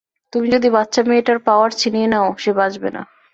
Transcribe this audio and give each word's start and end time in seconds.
তুমি 0.33 0.47
যদি 0.49 0.67
বাচ্চা 0.69 1.01
মেয়েটার 1.07 1.37
পাওয়ার 1.39 1.71
ছিনিয়ে 1.71 2.07
নেও, 2.07 2.27
সে 2.37 2.51
বাঁচবে 2.53 2.89
না। 2.89 3.01